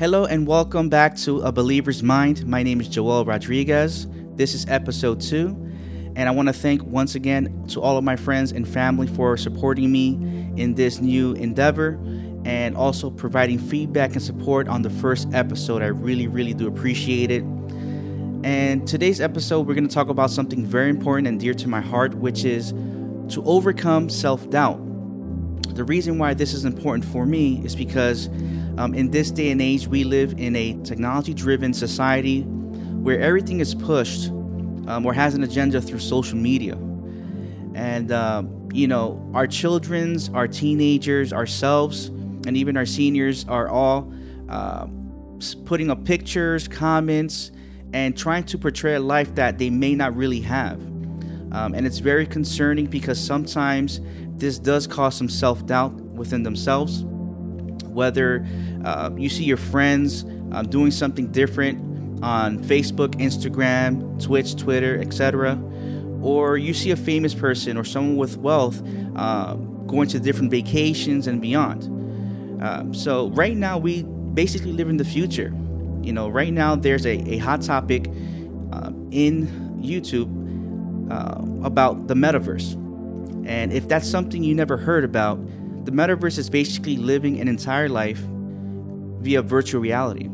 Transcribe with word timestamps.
Hello 0.00 0.24
and 0.24 0.46
welcome 0.46 0.88
back 0.88 1.14
to 1.14 1.40
A 1.42 1.52
Believer's 1.52 2.02
Mind. 2.02 2.46
My 2.46 2.62
name 2.62 2.80
is 2.80 2.88
Joel 2.88 3.26
Rodriguez. 3.26 4.06
This 4.34 4.54
is 4.54 4.64
episode 4.66 5.20
two, 5.20 5.48
and 6.16 6.20
I 6.20 6.30
want 6.30 6.48
to 6.48 6.54
thank 6.54 6.82
once 6.84 7.16
again 7.16 7.66
to 7.68 7.82
all 7.82 7.98
of 7.98 8.02
my 8.02 8.16
friends 8.16 8.50
and 8.50 8.66
family 8.66 9.06
for 9.08 9.36
supporting 9.36 9.92
me 9.92 10.14
in 10.56 10.74
this 10.74 11.02
new 11.02 11.34
endeavor 11.34 12.00
and 12.46 12.78
also 12.78 13.10
providing 13.10 13.58
feedback 13.58 14.12
and 14.12 14.22
support 14.22 14.68
on 14.68 14.80
the 14.80 14.88
first 14.88 15.28
episode. 15.34 15.82
I 15.82 15.88
really, 15.88 16.28
really 16.28 16.54
do 16.54 16.66
appreciate 16.66 17.30
it. 17.30 17.42
And 18.42 18.88
today's 18.88 19.20
episode, 19.20 19.66
we're 19.66 19.74
going 19.74 19.86
to 19.86 19.94
talk 19.94 20.08
about 20.08 20.30
something 20.30 20.64
very 20.64 20.88
important 20.88 21.28
and 21.28 21.38
dear 21.38 21.52
to 21.52 21.68
my 21.68 21.82
heart, 21.82 22.14
which 22.14 22.46
is 22.46 22.72
to 23.34 23.42
overcome 23.44 24.08
self 24.08 24.48
doubt. 24.48 24.80
The 25.74 25.84
reason 25.84 26.18
why 26.18 26.34
this 26.34 26.52
is 26.52 26.64
important 26.64 27.04
for 27.04 27.26
me 27.26 27.64
is 27.64 27.74
because 27.74 28.28
um, 28.78 28.94
in 28.94 29.10
this 29.10 29.30
day 29.30 29.50
and 29.50 29.60
age, 29.60 29.86
we 29.86 30.04
live 30.04 30.34
in 30.38 30.56
a 30.56 30.74
technology 30.82 31.34
driven 31.34 31.72
society 31.72 32.42
where 32.42 33.20
everything 33.20 33.60
is 33.60 33.74
pushed 33.74 34.28
um, 34.28 35.06
or 35.06 35.12
has 35.12 35.34
an 35.34 35.42
agenda 35.42 35.80
through 35.80 36.00
social 36.00 36.36
media. 36.36 36.74
And, 37.74 38.10
uh, 38.10 38.42
you 38.72 38.88
know, 38.88 39.30
our 39.34 39.46
children's, 39.46 40.28
our 40.30 40.48
teenagers, 40.48 41.32
ourselves, 41.32 42.06
and 42.06 42.56
even 42.56 42.76
our 42.76 42.86
seniors 42.86 43.46
are 43.48 43.68
all 43.68 44.12
uh, 44.48 44.86
putting 45.64 45.90
up 45.90 46.04
pictures, 46.04 46.68
comments, 46.68 47.52
and 47.92 48.16
trying 48.16 48.44
to 48.44 48.58
portray 48.58 48.94
a 48.94 49.00
life 49.00 49.34
that 49.34 49.58
they 49.58 49.70
may 49.70 49.94
not 49.94 50.14
really 50.16 50.40
have. 50.40 50.80
Um, 51.52 51.74
and 51.74 51.86
it's 51.86 51.98
very 51.98 52.26
concerning 52.26 52.86
because 52.86 53.18
sometimes 53.18 54.00
this 54.36 54.58
does 54.58 54.86
cause 54.86 55.16
some 55.16 55.28
self 55.28 55.64
doubt 55.66 55.94
within 55.94 56.42
themselves. 56.42 57.04
Whether 57.84 58.46
uh, 58.84 59.10
you 59.16 59.28
see 59.28 59.44
your 59.44 59.56
friends 59.56 60.24
uh, 60.52 60.62
doing 60.62 60.90
something 60.90 61.32
different 61.32 62.22
on 62.22 62.58
Facebook, 62.58 63.14
Instagram, 63.16 64.22
Twitch, 64.22 64.56
Twitter, 64.56 65.00
etc., 65.00 65.60
or 66.22 66.58
you 66.58 66.74
see 66.74 66.90
a 66.90 66.96
famous 66.96 67.34
person 67.34 67.76
or 67.76 67.84
someone 67.84 68.16
with 68.16 68.36
wealth 68.36 68.82
uh, 69.16 69.54
going 69.54 70.06
to 70.08 70.20
different 70.20 70.50
vacations 70.50 71.26
and 71.26 71.40
beyond. 71.40 71.84
Um, 72.62 72.92
so, 72.92 73.30
right 73.30 73.56
now, 73.56 73.78
we 73.78 74.02
basically 74.02 74.72
live 74.72 74.88
in 74.88 74.98
the 74.98 75.04
future. 75.04 75.52
You 76.02 76.12
know, 76.12 76.28
right 76.28 76.52
now, 76.52 76.76
there's 76.76 77.06
a, 77.06 77.16
a 77.32 77.38
hot 77.38 77.62
topic 77.62 78.06
um, 78.72 79.08
in 79.10 79.80
YouTube 79.82 80.39
uh, 81.10 81.42
about 81.64 82.06
the 82.08 82.14
metaverse. 82.14 82.74
And 83.46 83.72
if 83.72 83.88
that's 83.88 84.08
something 84.08 84.42
you 84.42 84.54
never 84.54 84.76
heard 84.76 85.04
about, 85.04 85.38
the 85.84 85.90
metaverse 85.90 86.38
is 86.38 86.48
basically 86.48 86.96
living 86.96 87.40
an 87.40 87.48
entire 87.48 87.88
life 87.88 88.20
via 89.20 89.42
virtual 89.42 89.80
reality. 89.80 90.26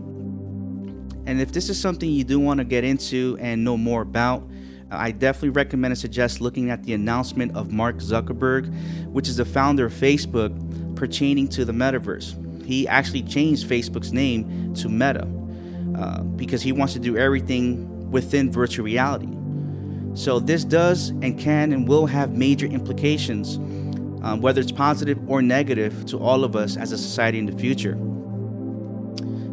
And 1.26 1.40
if 1.40 1.52
this 1.52 1.68
is 1.68 1.80
something 1.80 2.08
you 2.08 2.24
do 2.24 2.38
want 2.38 2.58
to 2.58 2.64
get 2.64 2.84
into 2.84 3.36
and 3.40 3.64
know 3.64 3.76
more 3.76 4.02
about, 4.02 4.48
I 4.90 5.10
definitely 5.10 5.50
recommend 5.50 5.92
and 5.92 5.98
suggest 5.98 6.40
looking 6.40 6.70
at 6.70 6.84
the 6.84 6.92
announcement 6.92 7.56
of 7.56 7.72
Mark 7.72 7.96
Zuckerberg, 7.96 8.72
which 9.06 9.28
is 9.28 9.38
the 9.38 9.44
founder 9.44 9.86
of 9.86 9.92
Facebook, 9.92 10.54
pertaining 10.94 11.48
to 11.48 11.64
the 11.64 11.72
metaverse. 11.72 12.64
He 12.64 12.86
actually 12.86 13.22
changed 13.22 13.68
Facebook's 13.68 14.12
name 14.12 14.74
to 14.74 14.88
Meta 14.88 15.28
uh, 15.96 16.22
because 16.22 16.62
he 16.62 16.72
wants 16.72 16.92
to 16.94 17.00
do 17.00 17.16
everything 17.16 18.10
within 18.10 18.50
virtual 18.50 18.84
reality. 18.84 19.35
So, 20.16 20.40
this 20.40 20.64
does 20.64 21.10
and 21.10 21.38
can 21.38 21.74
and 21.74 21.86
will 21.86 22.06
have 22.06 22.32
major 22.32 22.64
implications, 22.64 23.56
um, 24.24 24.40
whether 24.40 24.62
it's 24.62 24.72
positive 24.72 25.18
or 25.28 25.42
negative, 25.42 26.06
to 26.06 26.18
all 26.18 26.42
of 26.42 26.56
us 26.56 26.78
as 26.78 26.90
a 26.90 26.96
society 26.96 27.38
in 27.38 27.44
the 27.44 27.52
future. 27.52 27.98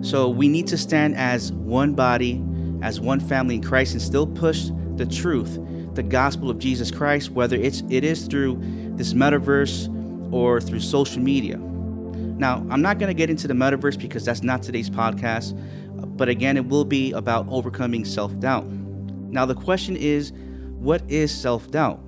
So, 0.02 0.30
we 0.30 0.48
need 0.48 0.68
to 0.68 0.78
stand 0.78 1.18
as 1.18 1.52
one 1.52 1.96
body, 1.96 2.42
as 2.82 3.02
one 3.02 3.20
family 3.20 3.56
in 3.56 3.62
Christ, 3.62 3.92
and 3.92 4.02
still 4.02 4.26
push 4.26 4.70
the 4.96 5.06
truth, 5.06 5.60
the 5.96 6.04
gospel 6.04 6.50
of 6.50 6.60
Jesus 6.60 6.92
Christ, 6.92 7.32
whether 7.32 7.58
it's 7.58 7.84
it 7.90 8.06
is 8.06 8.28
through 8.28 8.58
this 8.96 9.12
metaverse 9.12 9.90
or 10.32 10.62
through 10.62 10.80
social 10.80 11.22
media. 11.22 11.58
Now, 11.58 12.66
I'm 12.70 12.82
not 12.82 13.00
going 13.00 13.10
to 13.10 13.14
get 13.14 13.30
into 13.30 13.50
the 13.50 13.54
metaverse 13.54 14.00
because 14.00 14.24
that's 14.24 14.44
not 14.44 14.64
today's 14.64 14.90
podcast, 14.90 15.60
but 16.16 16.30
again, 16.30 16.56
it 16.56 16.68
will 16.68 16.86
be 16.86 17.12
about 17.12 17.48
overcoming 17.50 18.06
self 18.06 18.40
doubt. 18.40 18.66
Now, 18.66 19.46
the 19.46 19.56
question 19.56 19.98
is 19.98 20.32
what 20.84 21.02
is 21.10 21.34
self 21.34 21.72
doubt? 21.72 22.02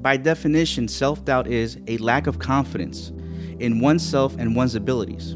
By 0.00 0.16
definition, 0.16 0.86
self 0.86 1.24
doubt 1.24 1.48
is 1.48 1.76
a 1.88 1.98
lack 1.98 2.28
of 2.28 2.38
confidence 2.38 3.10
in 3.58 3.80
oneself 3.80 4.36
and 4.38 4.54
one's 4.54 4.76
abilities. 4.76 5.34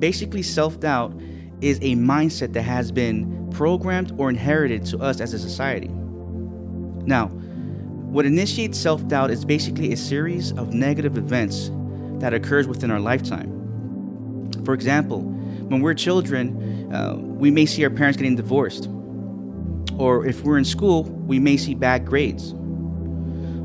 Basically, 0.00 0.42
self 0.42 0.80
doubt 0.80 1.14
is 1.60 1.78
a 1.78 1.94
mindset 1.94 2.52
that 2.54 2.62
has 2.62 2.90
been 2.90 3.48
programmed 3.52 4.12
or 4.18 4.28
inherited 4.28 4.84
to 4.86 4.98
us 4.98 5.20
as 5.20 5.32
a 5.34 5.38
society. 5.38 5.88
Now, 5.88 7.28
what 7.28 8.26
initiates 8.26 8.76
self 8.76 9.06
doubt 9.06 9.30
is 9.30 9.44
basically 9.44 9.92
a 9.92 9.96
series 9.96 10.50
of 10.52 10.74
negative 10.74 11.16
events 11.16 11.70
that 12.18 12.34
occurs 12.34 12.66
within 12.66 12.90
our 12.90 12.98
lifetime. 12.98 13.54
For 14.64 14.74
example, 14.74 15.20
when 15.20 15.80
we're 15.80 15.94
children, 15.94 16.92
uh, 16.92 17.14
we 17.16 17.52
may 17.52 17.66
see 17.66 17.84
our 17.84 17.90
parents 17.90 18.16
getting 18.16 18.34
divorced 18.34 18.88
or 19.98 20.24
if 20.24 20.44
we're 20.44 20.58
in 20.58 20.64
school, 20.64 21.02
we 21.02 21.40
may 21.40 21.56
see 21.56 21.74
bad 21.74 22.06
grades. 22.06 22.54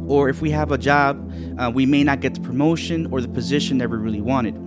Or 0.08 0.30
if 0.30 0.42
we 0.42 0.50
have 0.50 0.72
a 0.72 0.78
job, 0.78 1.32
uh, 1.60 1.72
we 1.74 1.86
may 1.86 2.04
not 2.04 2.20
get 2.22 2.34
the 2.34 2.42
promotion 2.42 3.06
or 3.12 3.22
the 3.22 3.28
position 3.28 3.78
that 3.78 3.90
we 3.90 3.98
really 3.98 4.22
wanted. 4.22 4.58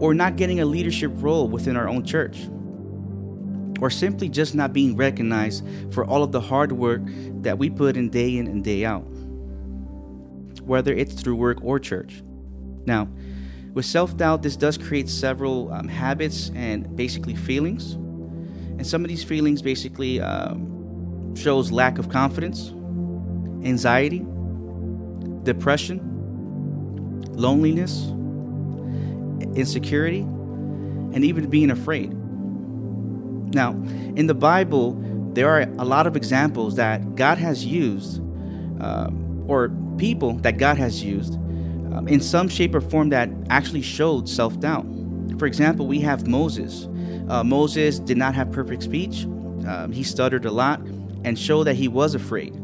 Or 0.00 0.14
not 0.14 0.36
getting 0.36 0.60
a 0.60 0.64
leadership 0.64 1.10
role 1.14 1.48
within 1.48 1.76
our 1.76 1.88
own 1.88 2.04
church. 2.04 2.48
Or 3.80 3.90
simply 3.90 4.28
just 4.28 4.54
not 4.54 4.72
being 4.72 4.96
recognized 4.96 5.66
for 5.92 6.04
all 6.04 6.22
of 6.22 6.32
the 6.32 6.40
hard 6.40 6.72
work 6.72 7.02
that 7.42 7.58
we 7.58 7.68
put 7.68 7.96
in 7.96 8.08
day 8.08 8.38
in 8.38 8.46
and 8.46 8.64
day 8.64 8.84
out, 8.84 9.02
whether 10.62 10.94
it's 10.94 11.20
through 11.20 11.36
work 11.36 11.58
or 11.62 11.78
church. 11.78 12.22
Now, 12.86 13.08
with 13.74 13.84
self 13.84 14.16
doubt, 14.16 14.42
this 14.42 14.56
does 14.56 14.78
create 14.78 15.10
several 15.10 15.70
um, 15.72 15.88
habits 15.88 16.50
and 16.54 16.96
basically 16.96 17.34
feelings 17.34 17.98
and 18.78 18.86
some 18.86 19.02
of 19.02 19.08
these 19.08 19.24
feelings 19.24 19.62
basically 19.62 20.20
um, 20.20 21.34
shows 21.34 21.72
lack 21.72 21.98
of 21.98 22.08
confidence, 22.08 22.70
anxiety, 23.66 24.24
depression, 25.42 26.00
loneliness, 27.32 28.08
insecurity, 29.56 30.20
and 30.20 31.24
even 31.24 31.48
being 31.48 31.70
afraid. 31.70 32.12
Now, 33.54 33.70
in 34.16 34.26
the 34.26 34.34
Bible, 34.34 35.00
there 35.32 35.48
are 35.48 35.62
a 35.78 35.84
lot 35.84 36.06
of 36.06 36.16
examples 36.16 36.76
that 36.76 37.14
God 37.14 37.38
has 37.38 37.64
used, 37.64 38.18
um, 38.80 39.44
or 39.46 39.70
people 39.98 40.34
that 40.38 40.58
God 40.58 40.76
has 40.78 41.02
used, 41.02 41.34
um, 41.34 42.06
in 42.08 42.20
some 42.20 42.48
shape 42.48 42.74
or 42.74 42.80
form 42.80 43.10
that 43.10 43.30
actually 43.48 43.82
showed 43.82 44.28
self 44.28 44.58
doubt. 44.60 44.86
For 45.38 45.46
example, 45.46 45.86
we 45.86 46.00
have 46.00 46.26
Moses. 46.26 46.88
Uh, 47.28 47.42
Moses 47.44 47.98
did 47.98 48.16
not 48.16 48.34
have 48.34 48.52
perfect 48.52 48.82
speech, 48.82 49.26
um, 49.66 49.90
he 49.92 50.02
stuttered 50.02 50.44
a 50.44 50.50
lot 50.50 50.80
and 51.24 51.38
showed 51.38 51.64
that 51.64 51.74
he 51.74 51.88
was 51.88 52.14
afraid. 52.14 52.54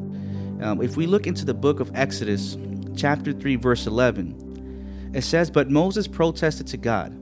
Um, 0.62 0.80
if 0.80 0.96
we 0.96 1.06
look 1.06 1.26
into 1.26 1.44
the 1.44 1.54
book 1.54 1.80
of 1.80 1.90
Exodus, 1.94 2.56
chapter 2.96 3.32
3, 3.32 3.56
verse 3.56 3.86
11, 3.86 5.10
it 5.14 5.22
says, 5.22 5.50
But 5.50 5.70
Moses 5.70 6.06
protested 6.06 6.68
to 6.68 6.76
God, 6.76 7.12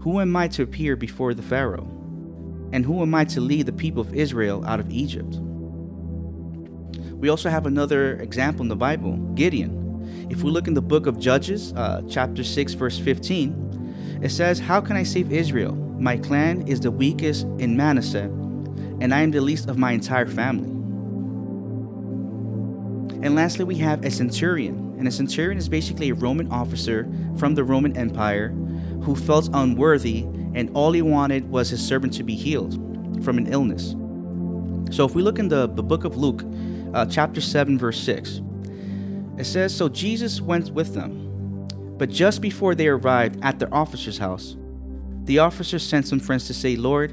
Who 0.00 0.20
am 0.20 0.36
I 0.36 0.48
to 0.48 0.62
appear 0.62 0.94
before 0.94 1.32
the 1.34 1.42
Pharaoh? 1.42 1.88
And 2.72 2.84
who 2.84 3.00
am 3.00 3.14
I 3.14 3.24
to 3.26 3.40
lead 3.40 3.64
the 3.64 3.72
people 3.72 4.02
of 4.02 4.14
Israel 4.14 4.64
out 4.66 4.78
of 4.78 4.90
Egypt? 4.90 5.36
We 7.12 7.30
also 7.30 7.48
have 7.48 7.66
another 7.66 8.16
example 8.16 8.62
in 8.62 8.68
the 8.68 8.76
Bible, 8.76 9.16
Gideon. 9.34 10.28
If 10.30 10.42
we 10.42 10.50
look 10.50 10.68
in 10.68 10.74
the 10.74 10.82
book 10.82 11.06
of 11.06 11.18
Judges, 11.18 11.72
uh, 11.72 12.02
chapter 12.08 12.44
6, 12.44 12.74
verse 12.74 12.98
15, 12.98 13.77
it 14.20 14.30
says, 14.30 14.58
How 14.58 14.80
can 14.80 14.96
I 14.96 15.02
save 15.02 15.32
Israel? 15.32 15.74
My 15.74 16.16
clan 16.16 16.66
is 16.66 16.80
the 16.80 16.90
weakest 16.90 17.44
in 17.58 17.76
Manasseh, 17.76 18.30
and 19.00 19.14
I 19.14 19.20
am 19.20 19.30
the 19.30 19.40
least 19.40 19.68
of 19.68 19.78
my 19.78 19.92
entire 19.92 20.26
family. 20.26 20.70
And 23.22 23.34
lastly, 23.34 23.64
we 23.64 23.76
have 23.76 24.04
a 24.04 24.10
centurion. 24.10 24.94
And 24.98 25.06
a 25.06 25.10
centurion 25.12 25.58
is 25.58 25.68
basically 25.68 26.10
a 26.10 26.14
Roman 26.14 26.50
officer 26.50 27.08
from 27.36 27.54
the 27.54 27.64
Roman 27.64 27.96
Empire 27.96 28.48
who 29.02 29.14
felt 29.14 29.48
unworthy, 29.52 30.22
and 30.54 30.70
all 30.74 30.92
he 30.92 31.02
wanted 31.02 31.48
was 31.50 31.70
his 31.70 31.86
servant 31.86 32.12
to 32.14 32.22
be 32.22 32.34
healed 32.34 32.74
from 33.24 33.38
an 33.38 33.46
illness. 33.46 33.94
So 34.94 35.04
if 35.04 35.14
we 35.14 35.22
look 35.22 35.38
in 35.38 35.48
the, 35.48 35.68
the 35.68 35.82
book 35.82 36.04
of 36.04 36.16
Luke, 36.16 36.44
uh, 36.94 37.06
chapter 37.06 37.40
7, 37.40 37.78
verse 37.78 38.00
6, 38.00 38.40
it 39.38 39.44
says 39.44 39.74
So 39.74 39.88
Jesus 39.88 40.40
went 40.40 40.70
with 40.70 40.94
them. 40.94 41.27
But 41.98 42.10
just 42.10 42.40
before 42.40 42.74
they 42.74 42.86
arrived 42.86 43.40
at 43.42 43.58
their 43.58 43.72
officer's 43.74 44.18
house, 44.18 44.56
the 45.24 45.40
officer 45.40 45.78
sent 45.78 46.06
some 46.06 46.20
friends 46.20 46.46
to 46.46 46.54
say, 46.54 46.76
Lord, 46.76 47.12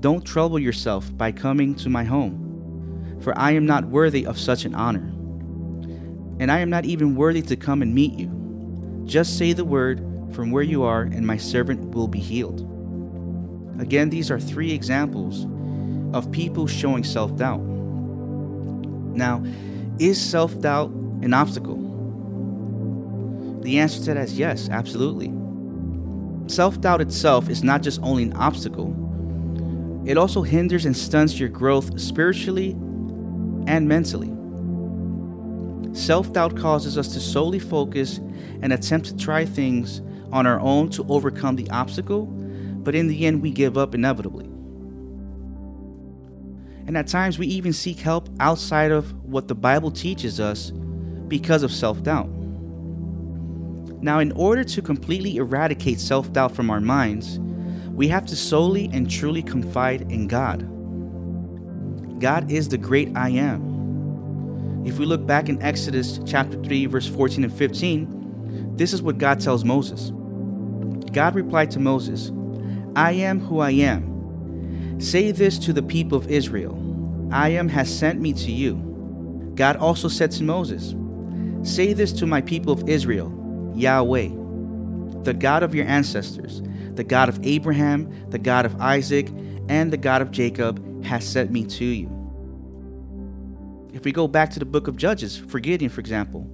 don't 0.00 0.24
trouble 0.24 0.58
yourself 0.58 1.16
by 1.16 1.32
coming 1.32 1.74
to 1.76 1.88
my 1.88 2.04
home, 2.04 3.18
for 3.22 3.36
I 3.38 3.52
am 3.52 3.64
not 3.64 3.86
worthy 3.86 4.26
of 4.26 4.38
such 4.38 4.64
an 4.64 4.74
honor. 4.74 5.12
And 6.38 6.50
I 6.50 6.58
am 6.58 6.68
not 6.68 6.84
even 6.84 7.14
worthy 7.14 7.40
to 7.42 7.56
come 7.56 7.80
and 7.80 7.94
meet 7.94 8.12
you. 8.14 8.30
Just 9.06 9.38
say 9.38 9.52
the 9.52 9.64
word, 9.64 10.00
from 10.32 10.50
where 10.50 10.62
you 10.62 10.82
are, 10.82 11.02
and 11.02 11.26
my 11.26 11.36
servant 11.36 11.94
will 11.94 12.08
be 12.08 12.18
healed. 12.18 12.60
Again, 13.80 14.10
these 14.10 14.30
are 14.30 14.40
three 14.40 14.72
examples 14.72 15.46
of 16.14 16.30
people 16.32 16.66
showing 16.66 17.04
self 17.04 17.36
doubt. 17.36 17.60
Now, 19.16 19.42
is 19.98 20.20
self 20.20 20.60
doubt 20.60 20.90
an 20.90 21.32
obstacle? 21.32 21.85
The 23.66 23.80
answer 23.80 23.98
to 24.04 24.14
that 24.14 24.18
is 24.18 24.38
yes, 24.38 24.68
absolutely. 24.68 25.32
Self 26.46 26.80
doubt 26.80 27.00
itself 27.00 27.48
is 27.48 27.64
not 27.64 27.82
just 27.82 28.00
only 28.00 28.22
an 28.22 28.32
obstacle, 28.34 28.94
it 30.06 30.16
also 30.16 30.42
hinders 30.42 30.84
and 30.84 30.96
stunts 30.96 31.40
your 31.40 31.48
growth 31.48 31.98
spiritually 31.98 32.76
and 33.66 33.88
mentally. 33.88 34.30
Self 35.96 36.32
doubt 36.32 36.56
causes 36.56 36.96
us 36.96 37.08
to 37.14 37.18
solely 37.18 37.58
focus 37.58 38.18
and 38.62 38.72
attempt 38.72 39.08
to 39.08 39.16
try 39.16 39.44
things 39.44 40.00
on 40.30 40.46
our 40.46 40.60
own 40.60 40.88
to 40.90 41.04
overcome 41.08 41.56
the 41.56 41.68
obstacle, 41.70 42.26
but 42.26 42.94
in 42.94 43.08
the 43.08 43.26
end, 43.26 43.42
we 43.42 43.50
give 43.50 43.76
up 43.76 43.96
inevitably. 43.96 44.44
And 46.86 46.96
at 46.96 47.08
times, 47.08 47.36
we 47.36 47.48
even 47.48 47.72
seek 47.72 47.98
help 47.98 48.28
outside 48.38 48.92
of 48.92 49.12
what 49.24 49.48
the 49.48 49.56
Bible 49.56 49.90
teaches 49.90 50.38
us 50.38 50.70
because 51.26 51.64
of 51.64 51.72
self 51.72 52.00
doubt. 52.04 52.30
Now, 54.06 54.20
in 54.20 54.30
order 54.36 54.62
to 54.62 54.82
completely 54.82 55.34
eradicate 55.38 55.98
self 55.98 56.32
doubt 56.32 56.54
from 56.54 56.70
our 56.70 56.80
minds, 56.80 57.40
we 57.90 58.06
have 58.06 58.24
to 58.26 58.36
solely 58.36 58.88
and 58.92 59.10
truly 59.10 59.42
confide 59.42 60.02
in 60.12 60.28
God. 60.28 60.60
God 62.20 62.48
is 62.48 62.68
the 62.68 62.78
great 62.78 63.10
I 63.16 63.30
am. 63.30 64.84
If 64.86 65.00
we 65.00 65.06
look 65.06 65.26
back 65.26 65.48
in 65.48 65.60
Exodus 65.60 66.20
chapter 66.24 66.62
3, 66.62 66.86
verse 66.86 67.08
14 67.08 67.42
and 67.42 67.52
15, 67.52 68.76
this 68.76 68.92
is 68.92 69.02
what 69.02 69.18
God 69.18 69.40
tells 69.40 69.64
Moses. 69.64 70.12
God 71.12 71.34
replied 71.34 71.72
to 71.72 71.80
Moses, 71.80 72.30
I 72.94 73.10
am 73.10 73.40
who 73.40 73.58
I 73.58 73.72
am. 73.72 75.00
Say 75.00 75.32
this 75.32 75.58
to 75.58 75.72
the 75.72 75.82
people 75.82 76.16
of 76.16 76.30
Israel 76.30 76.80
I 77.32 77.48
am 77.48 77.68
has 77.70 77.92
sent 77.92 78.20
me 78.20 78.34
to 78.34 78.52
you. 78.52 78.76
God 79.56 79.74
also 79.78 80.06
said 80.06 80.30
to 80.30 80.44
Moses, 80.44 80.94
Say 81.68 81.92
this 81.92 82.12
to 82.12 82.24
my 82.24 82.40
people 82.40 82.72
of 82.72 82.88
Israel 82.88 83.42
Yahweh, 83.76 84.28
the 85.22 85.34
God 85.34 85.62
of 85.62 85.74
your 85.74 85.86
ancestors, 85.86 86.62
the 86.94 87.04
God 87.04 87.28
of 87.28 87.38
Abraham, 87.42 88.30
the 88.30 88.38
God 88.38 88.64
of 88.66 88.80
Isaac, 88.80 89.28
and 89.68 89.92
the 89.92 89.96
God 89.96 90.22
of 90.22 90.30
Jacob, 90.30 91.04
has 91.04 91.26
sent 91.26 91.50
me 91.50 91.64
to 91.64 91.84
you. 91.84 92.10
If 93.92 94.04
we 94.04 94.12
go 94.12 94.28
back 94.28 94.50
to 94.50 94.58
the 94.58 94.64
book 94.64 94.88
of 94.88 94.96
Judges, 94.96 95.36
for 95.36 95.60
Gideon, 95.60 95.90
for 95.90 96.00
example, 96.00 96.50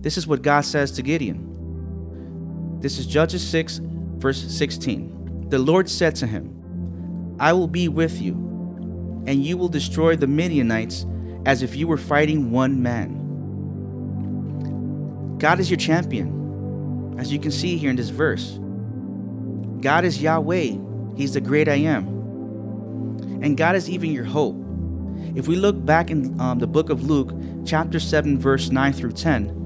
this 0.00 0.16
is 0.16 0.26
what 0.26 0.42
God 0.42 0.62
says 0.62 0.90
to 0.92 1.02
Gideon. 1.02 2.78
This 2.80 2.98
is 2.98 3.06
Judges 3.06 3.46
6, 3.46 3.80
verse 4.16 4.40
16. 4.40 5.48
The 5.50 5.58
Lord 5.58 5.88
said 5.88 6.16
to 6.16 6.26
him, 6.26 7.36
I 7.38 7.52
will 7.52 7.68
be 7.68 7.88
with 7.88 8.20
you, 8.20 8.32
and 9.26 9.44
you 9.44 9.56
will 9.56 9.68
destroy 9.68 10.16
the 10.16 10.26
Midianites 10.26 11.06
as 11.46 11.62
if 11.62 11.76
you 11.76 11.86
were 11.86 11.96
fighting 11.96 12.50
one 12.50 12.82
man. 12.82 13.16
God 15.38 15.60
is 15.60 15.70
your 15.70 15.78
champion, 15.78 16.39
as 17.18 17.32
you 17.32 17.38
can 17.38 17.50
see 17.50 17.76
here 17.76 17.90
in 17.90 17.96
this 17.96 18.10
verse. 18.10 18.58
God 19.80 20.04
is 20.04 20.20
Yahweh, 20.22 20.76
He's 21.16 21.34
the 21.34 21.40
great 21.40 21.68
I 21.68 21.76
am. 21.76 22.06
And 23.42 23.56
God 23.56 23.74
is 23.76 23.88
even 23.88 24.12
your 24.12 24.24
hope. 24.24 24.56
If 25.34 25.48
we 25.48 25.56
look 25.56 25.84
back 25.84 26.10
in 26.10 26.38
um, 26.40 26.58
the 26.58 26.66
book 26.66 26.90
of 26.90 27.04
Luke, 27.04 27.32
chapter 27.64 28.00
7, 28.00 28.38
verse 28.38 28.70
9 28.70 28.92
through 28.92 29.12
10, 29.12 29.56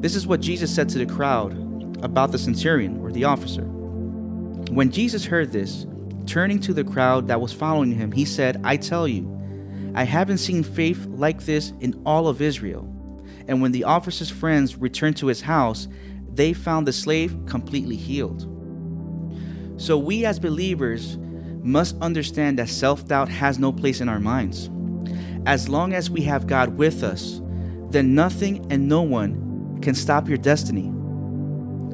this 0.00 0.14
is 0.14 0.26
what 0.26 0.40
Jesus 0.40 0.74
said 0.74 0.88
to 0.90 0.98
the 0.98 1.06
crowd 1.06 1.52
about 2.02 2.32
the 2.32 2.38
centurion 2.38 3.00
or 3.00 3.12
the 3.12 3.24
officer. 3.24 3.62
When 3.62 4.90
Jesus 4.90 5.24
heard 5.24 5.52
this, 5.52 5.86
turning 6.26 6.60
to 6.60 6.72
the 6.72 6.84
crowd 6.84 7.28
that 7.28 7.40
was 7.40 7.52
following 7.52 7.92
him, 7.92 8.12
he 8.12 8.24
said, 8.24 8.60
I 8.64 8.76
tell 8.76 9.08
you, 9.08 9.36
I 9.94 10.04
haven't 10.04 10.38
seen 10.38 10.62
faith 10.62 11.06
like 11.06 11.42
this 11.42 11.72
in 11.80 12.00
all 12.06 12.28
of 12.28 12.40
Israel. 12.40 12.88
And 13.50 13.60
when 13.60 13.72
the 13.72 13.82
officer's 13.82 14.30
friends 14.30 14.76
returned 14.76 15.16
to 15.16 15.26
his 15.26 15.40
house, 15.40 15.88
they 16.32 16.52
found 16.52 16.86
the 16.86 16.92
slave 16.92 17.36
completely 17.46 17.96
healed. 17.96 18.46
So 19.76 19.98
we 19.98 20.24
as 20.24 20.38
believers 20.38 21.18
must 21.64 21.96
understand 22.00 22.60
that 22.60 22.68
self 22.68 23.06
doubt 23.06 23.28
has 23.28 23.58
no 23.58 23.72
place 23.72 24.00
in 24.00 24.08
our 24.08 24.20
minds. 24.20 24.70
As 25.46 25.68
long 25.68 25.92
as 25.92 26.08
we 26.08 26.20
have 26.22 26.46
God 26.46 26.78
with 26.78 27.02
us, 27.02 27.40
then 27.88 28.14
nothing 28.14 28.64
and 28.70 28.88
no 28.88 29.02
one 29.02 29.80
can 29.82 29.96
stop 29.96 30.28
your 30.28 30.38
destiny. 30.38 30.88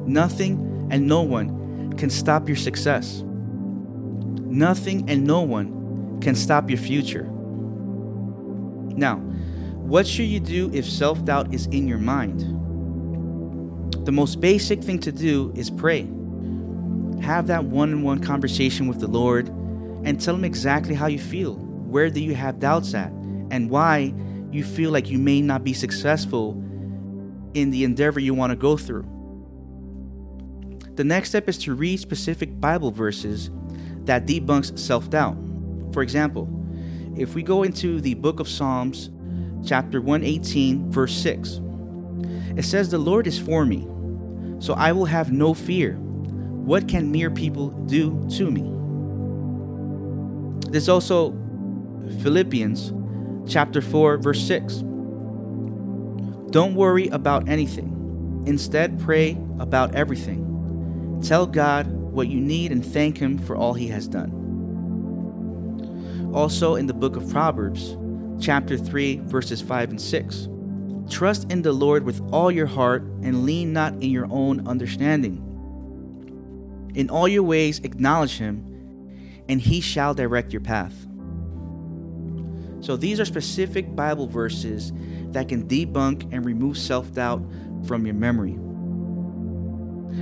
Nothing 0.05 0.87
and 0.91 1.07
no 1.07 1.23
one 1.23 1.91
can 1.97 2.11
stop 2.11 2.47
your 2.47 2.55
success. 2.55 3.23
Nothing 3.25 5.09
and 5.09 5.25
no 5.25 5.41
one 5.41 6.19
can 6.21 6.35
stop 6.35 6.69
your 6.69 6.77
future. 6.77 7.23
Now, 8.95 9.26
what 9.87 10.05
should 10.05 10.25
you 10.25 10.41
do 10.41 10.69
if 10.73 10.85
self 10.85 11.23
doubt 11.23 11.53
is 11.53 11.67
in 11.67 11.87
your 11.87 11.97
mind? 11.97 12.41
The 14.05 14.11
most 14.11 14.41
basic 14.41 14.83
thing 14.83 14.99
to 14.99 15.13
do 15.13 15.53
is 15.55 15.69
pray. 15.69 16.01
Have 17.21 17.47
that 17.47 17.63
one 17.63 17.93
on 17.93 18.01
one 18.03 18.19
conversation 18.19 18.87
with 18.87 18.99
the 18.99 19.07
Lord 19.07 19.47
and 20.03 20.19
tell 20.19 20.35
Him 20.35 20.43
exactly 20.43 20.93
how 20.93 21.07
you 21.07 21.19
feel. 21.19 21.55
Where 21.55 22.09
do 22.09 22.19
you 22.19 22.35
have 22.35 22.59
doubts 22.59 22.93
at? 22.93 23.11
And 23.49 23.69
why 23.69 24.13
you 24.51 24.65
feel 24.65 24.91
like 24.91 25.09
you 25.09 25.19
may 25.19 25.41
not 25.41 25.63
be 25.63 25.71
successful 25.71 26.51
in 27.53 27.71
the 27.71 27.85
endeavor 27.85 28.19
you 28.19 28.33
want 28.33 28.51
to 28.51 28.57
go 28.57 28.75
through. 28.75 29.05
The 30.95 31.05
next 31.05 31.29
step 31.29 31.47
is 31.47 31.57
to 31.59 31.73
read 31.73 32.01
specific 32.01 32.59
Bible 32.59 32.91
verses 32.91 33.51
that 34.03 34.25
debunks 34.25 34.77
self 34.77 35.09
doubt. 35.09 35.37
For 35.93 36.01
example, 36.01 36.49
if 37.15 37.35
we 37.35 37.41
go 37.41 37.63
into 37.63 38.01
the 38.01 38.15
book 38.15 38.41
of 38.41 38.49
Psalms, 38.49 39.11
chapter 39.65 40.01
118, 40.01 40.91
verse 40.91 41.15
6, 41.15 41.61
it 42.55 42.63
says, 42.63 42.89
The 42.89 42.97
Lord 42.97 43.27
is 43.27 43.39
for 43.39 43.65
me, 43.65 43.87
so 44.59 44.73
I 44.73 44.91
will 44.91 45.05
have 45.05 45.31
no 45.31 45.53
fear. 45.53 45.93
What 45.93 46.87
can 46.87 47.11
mere 47.11 47.29
people 47.29 47.69
do 47.69 48.27
to 48.37 48.51
me? 48.51 48.73
There's 50.71 50.89
also 50.89 51.31
Philippians 52.21 52.93
chapter 53.47 53.81
4, 53.81 54.17
verse 54.17 54.41
6. 54.45 54.83
Don't 56.51 56.75
worry 56.75 57.07
about 57.09 57.47
anything. 57.47 58.43
Instead, 58.45 58.99
pray 58.99 59.37
about 59.59 59.95
everything. 59.95 61.21
Tell 61.23 61.45
God 61.45 61.87
what 61.87 62.27
you 62.27 62.39
need 62.39 62.71
and 62.71 62.85
thank 62.85 63.17
Him 63.17 63.37
for 63.37 63.55
all 63.55 63.73
He 63.73 63.87
has 63.87 64.07
done. 64.07 64.33
Also, 66.33 66.75
in 66.75 66.87
the 66.87 66.93
book 66.93 67.15
of 67.15 67.29
Proverbs, 67.29 67.97
chapter 68.39 68.77
3, 68.77 69.17
verses 69.25 69.61
5 69.61 69.91
and 69.91 70.01
6. 70.01 70.47
Trust 71.09 71.51
in 71.51 71.61
the 71.61 71.71
Lord 71.71 72.03
with 72.03 72.21
all 72.31 72.51
your 72.51 72.65
heart 72.65 73.03
and 73.23 73.45
lean 73.45 73.73
not 73.73 73.93
in 73.93 74.11
your 74.11 74.27
own 74.29 74.67
understanding. 74.67 75.43
In 76.95 77.09
all 77.09 77.27
your 77.27 77.43
ways, 77.43 77.79
acknowledge 77.79 78.37
Him, 78.37 78.63
and 79.47 79.61
He 79.61 79.81
shall 79.81 80.13
direct 80.13 80.51
your 80.51 80.61
path. 80.61 80.93
So, 82.79 82.97
these 82.97 83.19
are 83.19 83.25
specific 83.25 83.95
Bible 83.95 84.27
verses 84.27 84.91
that 85.31 85.49
can 85.49 85.67
debunk 85.67 86.31
and 86.31 86.45
remove 86.45 86.77
self 86.77 87.11
doubt 87.13 87.43
from 87.85 88.05
your 88.05 88.15
memory. 88.15 88.57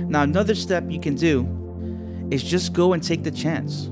Now, 0.08 0.22
another 0.22 0.54
step 0.54 0.84
you 0.88 1.00
can 1.00 1.14
do 1.14 2.28
is 2.30 2.42
just 2.42 2.72
go 2.72 2.92
and 2.92 3.02
take 3.02 3.24
the 3.24 3.30
chance. 3.30 3.90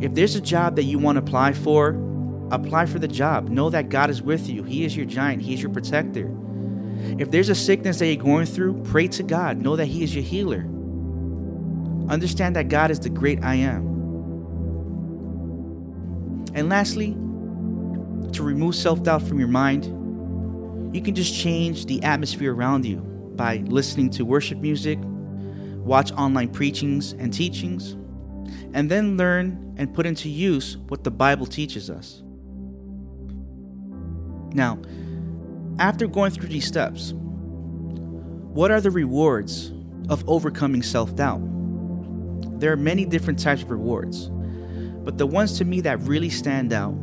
If 0.00 0.14
there's 0.14 0.34
a 0.34 0.40
job 0.40 0.76
that 0.76 0.84
you 0.84 0.98
want 0.98 1.16
to 1.16 1.22
apply 1.22 1.52
for, 1.52 1.92
apply 2.50 2.86
for 2.86 2.98
the 2.98 3.08
job. 3.08 3.48
Know 3.48 3.70
that 3.70 3.88
God 3.88 4.10
is 4.10 4.22
with 4.22 4.48
you. 4.48 4.62
He 4.62 4.84
is 4.84 4.96
your 4.96 5.06
giant, 5.06 5.42
He 5.42 5.54
is 5.54 5.62
your 5.62 5.72
protector. 5.72 6.30
If 7.18 7.30
there's 7.30 7.48
a 7.48 7.54
sickness 7.54 7.98
that 7.98 8.06
you're 8.06 8.22
going 8.22 8.46
through, 8.46 8.82
pray 8.84 9.08
to 9.08 9.22
God. 9.22 9.58
Know 9.58 9.76
that 9.76 9.86
He 9.86 10.02
is 10.02 10.14
your 10.14 10.24
healer. 10.24 10.66
Understand 12.08 12.56
that 12.56 12.68
God 12.68 12.90
is 12.90 13.00
the 13.00 13.08
great 13.10 13.42
I 13.42 13.54
am. 13.54 13.86
And 16.54 16.68
lastly, 16.68 17.12
to 18.32 18.42
remove 18.42 18.74
self 18.74 19.02
doubt 19.02 19.22
from 19.22 19.38
your 19.38 19.48
mind, 19.48 19.84
you 20.94 21.00
can 21.00 21.14
just 21.14 21.34
change 21.34 21.86
the 21.86 22.02
atmosphere 22.02 22.52
around 22.52 22.84
you 22.84 22.98
by 23.36 23.58
listening 23.66 24.10
to 24.10 24.24
worship 24.24 24.58
music, 24.58 24.98
watch 25.02 26.12
online 26.12 26.48
preachings 26.48 27.12
and 27.12 27.32
teachings, 27.32 27.92
and 28.74 28.90
then 28.90 29.16
learn 29.16 29.74
and 29.78 29.94
put 29.94 30.04
into 30.04 30.28
use 30.28 30.76
what 30.88 31.04
the 31.04 31.10
Bible 31.10 31.46
teaches 31.46 31.88
us. 31.88 32.22
Now, 34.54 34.78
after 35.78 36.06
going 36.06 36.32
through 36.32 36.48
these 36.48 36.66
steps, 36.66 37.12
what 38.52 38.70
are 38.70 38.80
the 38.80 38.90
rewards 38.90 39.72
of 40.08 40.28
overcoming 40.28 40.82
self 40.82 41.14
doubt? 41.14 41.40
There 42.60 42.72
are 42.72 42.76
many 42.76 43.04
different 43.04 43.38
types 43.38 43.62
of 43.62 43.70
rewards, 43.70 44.28
but 45.04 45.18
the 45.18 45.26
ones 45.26 45.56
to 45.58 45.64
me 45.64 45.80
that 45.82 46.00
really 46.00 46.30
stand 46.30 46.72
out 46.72 46.94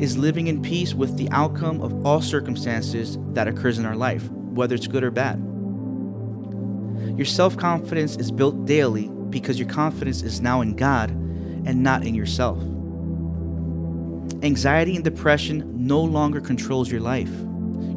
is 0.00 0.16
living 0.16 0.46
in 0.46 0.62
peace 0.62 0.94
with 0.94 1.16
the 1.16 1.28
outcome 1.30 1.80
of 1.80 2.06
all 2.06 2.20
circumstances 2.20 3.18
that 3.32 3.48
occurs 3.48 3.78
in 3.78 3.86
our 3.86 3.96
life, 3.96 4.28
whether 4.30 4.74
it's 4.74 4.86
good 4.86 5.04
or 5.04 5.10
bad. 5.10 5.38
Your 7.16 7.26
self 7.26 7.56
confidence 7.56 8.16
is 8.16 8.30
built 8.30 8.64
daily 8.64 9.08
because 9.30 9.58
your 9.58 9.68
confidence 9.68 10.22
is 10.22 10.40
now 10.40 10.60
in 10.60 10.76
God 10.76 11.10
and 11.10 11.82
not 11.82 12.04
in 12.04 12.14
yourself. 12.14 12.58
Anxiety 14.42 14.94
and 14.94 15.04
depression 15.04 15.64
no 15.74 16.00
longer 16.00 16.40
controls 16.40 16.90
your 16.90 17.00
life. 17.00 17.30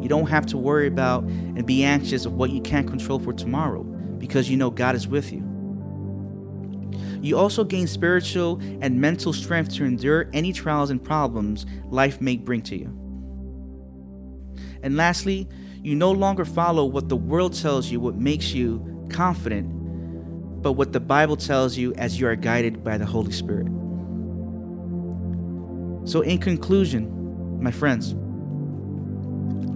You 0.02 0.08
don't 0.08 0.28
have 0.28 0.48
to 0.48 0.58
worry 0.58 0.88
about 0.88 1.24
and 1.24 1.66
be 1.66 1.84
anxious 1.84 2.26
of 2.26 2.34
what 2.34 2.50
you 2.50 2.62
can't 2.62 2.88
control 2.88 3.20
for 3.20 3.32
tomorrow 3.32 3.84
because 3.84 4.50
you 4.50 4.58
know 4.58 4.72
God 4.72 4.96
is 4.96 5.08
with 5.08 5.32
you. 5.32 5.48
You 7.22 7.38
also 7.38 7.64
gain 7.64 7.86
spiritual 7.86 8.60
and 8.82 9.00
mental 9.00 9.34
strength 9.34 9.76
to 9.76 9.86
endure 9.86 10.28
any 10.34 10.52
trials 10.52 10.90
and 10.90 11.04
problems 11.04 11.68
life 11.86 12.20
may 12.20 12.38
bring 12.38 12.64
to 12.64 12.76
you. 12.76 12.88
And 14.82 14.98
lastly, 14.98 15.48
you 15.84 15.96
no 15.96 16.12
longer 16.12 16.46
follow 16.46 16.86
what 16.86 17.10
the 17.10 17.16
world 17.16 17.54
tells 17.54 17.92
you 17.92 18.00
what 18.00 18.16
makes 18.16 18.54
you 18.54 19.08
confident, 19.12 19.70
but 20.64 20.74
what 20.74 20.94
the 20.94 21.00
Bible 21.00 21.38
tells 21.38 21.78
you 21.78 21.94
as 21.96 22.20
you 22.20 22.28
are 22.28 22.36
guided 22.36 22.84
by 22.84 22.98
the 22.98 23.06
Holy 23.06 23.32
Spirit. 23.32 23.68
So, 26.06 26.22
in 26.22 26.40
conclusion, 26.40 27.62
my 27.62 27.72
friends, 27.72 28.14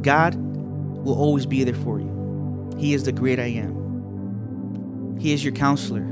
God 0.01 0.35
will 0.35 1.17
always 1.17 1.45
be 1.45 1.63
there 1.63 1.75
for 1.75 1.99
you. 1.99 2.73
He 2.77 2.93
is 2.93 3.03
the 3.03 3.11
great 3.11 3.39
I 3.39 3.47
am. 3.47 5.17
He 5.19 5.33
is 5.33 5.43
your 5.43 5.53
counselor. 5.53 6.05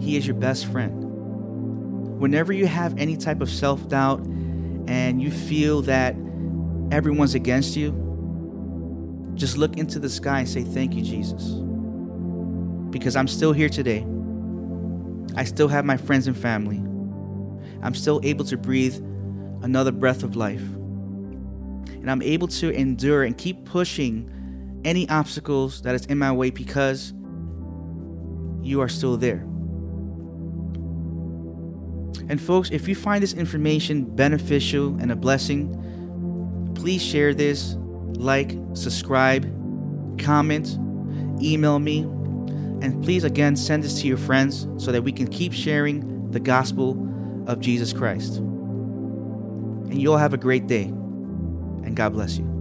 He 0.00 0.16
is 0.16 0.26
your 0.26 0.36
best 0.36 0.66
friend. 0.66 1.02
Whenever 2.18 2.52
you 2.52 2.66
have 2.66 2.96
any 2.98 3.16
type 3.16 3.40
of 3.40 3.50
self 3.50 3.88
doubt 3.88 4.20
and 4.86 5.20
you 5.20 5.30
feel 5.30 5.82
that 5.82 6.14
everyone's 6.90 7.34
against 7.34 7.76
you, 7.76 7.92
just 9.34 9.56
look 9.56 9.76
into 9.76 9.98
the 9.98 10.08
sky 10.08 10.40
and 10.40 10.48
say, 10.48 10.62
Thank 10.62 10.94
you, 10.94 11.02
Jesus. 11.02 11.42
Because 12.90 13.16
I'm 13.16 13.28
still 13.28 13.52
here 13.52 13.70
today. 13.70 14.06
I 15.36 15.44
still 15.44 15.68
have 15.68 15.84
my 15.84 15.96
friends 15.96 16.26
and 16.26 16.36
family. 16.36 16.78
I'm 17.82 17.94
still 17.94 18.20
able 18.22 18.44
to 18.46 18.56
breathe 18.56 19.02
another 19.62 19.92
breath 19.92 20.22
of 20.22 20.36
life. 20.36 20.60
And 20.60 22.10
I'm 22.10 22.22
able 22.22 22.48
to 22.48 22.70
endure 22.70 23.22
and 23.22 23.36
keep 23.38 23.64
pushing 23.64 24.80
any 24.84 25.08
obstacles 25.08 25.82
that 25.82 25.94
is 25.94 26.06
in 26.06 26.18
my 26.18 26.32
way 26.32 26.50
because 26.50 27.12
you 28.62 28.80
are 28.80 28.88
still 28.88 29.16
there. 29.16 29.46
And 32.28 32.40
folks, 32.40 32.70
if 32.70 32.88
you 32.88 32.94
find 32.94 33.22
this 33.22 33.34
information 33.34 34.04
beneficial 34.04 34.96
and 35.00 35.12
a 35.12 35.16
blessing, 35.16 36.72
please 36.74 37.02
share 37.02 37.34
this, 37.34 37.76
like, 38.14 38.56
subscribe, 38.74 39.44
comment, 40.18 40.78
email 41.42 41.78
me, 41.78 42.00
and 42.80 43.02
please 43.04 43.24
again 43.24 43.54
send 43.54 43.84
this 43.84 44.00
to 44.00 44.08
your 44.08 44.18
friends 44.18 44.66
so 44.76 44.90
that 44.92 45.02
we 45.02 45.12
can 45.12 45.26
keep 45.28 45.52
sharing 45.52 46.30
the 46.30 46.40
gospel 46.40 47.08
of 47.46 47.60
Jesus 47.60 47.92
Christ. 47.92 48.42
And 49.92 50.00
you 50.00 50.10
all 50.10 50.16
have 50.16 50.32
a 50.32 50.38
great 50.38 50.66
day, 50.66 50.84
and 50.84 51.94
God 51.94 52.14
bless 52.14 52.38
you. 52.38 52.51